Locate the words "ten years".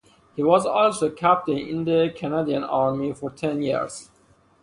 3.29-4.09